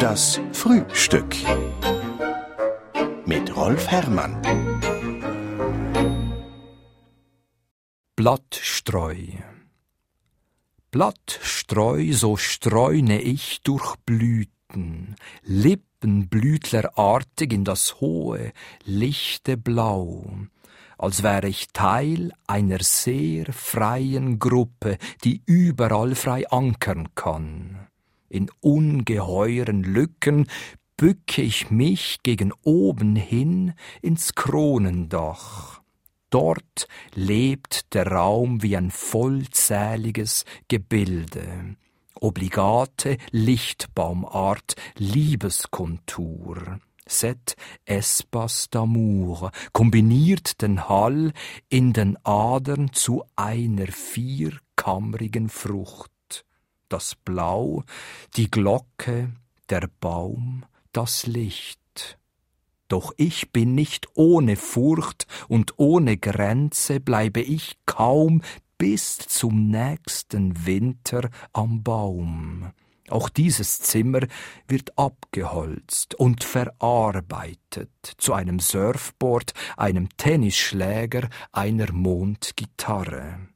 Das 0.00 0.40
Frühstück 0.52 1.36
mit 3.24 3.56
Rolf 3.56 3.86
Herrmann. 3.86 4.36
Blattstreu. 8.14 9.16
Blattstreu, 10.90 12.12
so 12.12 12.36
streune 12.36 13.22
ich 13.22 13.62
durch 13.62 13.96
Blüten, 14.04 15.16
Lippenblütlerartig 15.44 17.54
in 17.54 17.64
das 17.64 17.98
hohe, 18.00 18.52
lichte 18.84 19.56
Blau, 19.56 20.30
als 20.98 21.22
wäre 21.22 21.48
ich 21.48 21.68
Teil 21.72 22.32
einer 22.46 22.82
sehr 22.82 23.50
freien 23.52 24.38
Gruppe, 24.38 24.98
die 25.24 25.40
überall 25.46 26.14
frei 26.14 26.46
ankern 26.50 27.14
kann. 27.14 27.88
In 28.28 28.50
ungeheuren 28.60 29.82
Lücken 29.82 30.46
bücke 30.96 31.42
ich 31.42 31.70
mich 31.70 32.18
gegen 32.22 32.52
oben 32.62 33.16
hin 33.16 33.74
ins 34.02 34.34
Kronendach. 34.34 35.80
Dort 36.30 36.88
lebt 37.14 37.94
der 37.94 38.08
Raum 38.08 38.62
wie 38.62 38.76
ein 38.76 38.90
vollzähliges 38.90 40.44
Gebilde. 40.68 41.76
Obligate 42.20 43.18
Lichtbaumart, 43.30 44.74
Liebeskontur. 44.96 46.80
Set 47.08 47.54
espace 47.84 48.68
d'amour 48.72 49.52
kombiniert 49.72 50.60
den 50.60 50.88
Hall 50.88 51.32
in 51.68 51.92
den 51.92 52.18
Adern 52.24 52.92
zu 52.92 53.22
einer 53.36 53.86
vierkammrigen 53.86 55.48
Frucht 55.48 56.10
das 56.88 57.14
Blau, 57.14 57.84
die 58.36 58.50
Glocke, 58.50 59.32
der 59.70 59.88
Baum, 60.00 60.64
das 60.92 61.26
Licht. 61.26 62.18
Doch 62.88 63.12
ich 63.16 63.50
bin 63.50 63.74
nicht 63.74 64.08
ohne 64.14 64.56
Furcht 64.56 65.26
und 65.48 65.74
ohne 65.78 66.16
Grenze 66.16 67.00
bleibe 67.00 67.40
ich 67.40 67.76
kaum 67.84 68.42
bis 68.78 69.18
zum 69.18 69.68
nächsten 69.70 70.66
Winter 70.66 71.30
am 71.52 71.82
Baum. 71.82 72.70
Auch 73.08 73.28
dieses 73.28 73.78
Zimmer 73.78 74.20
wird 74.66 74.98
abgeholzt 74.98 76.14
und 76.16 76.42
verarbeitet 76.42 77.90
zu 78.18 78.32
einem 78.32 78.58
Surfboard, 78.58 79.52
einem 79.76 80.08
Tennisschläger, 80.16 81.28
einer 81.52 81.92
Mondgitarre. 81.92 83.48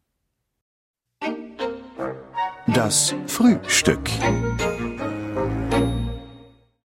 Das 2.75 3.15
Frühstück. 3.27 4.01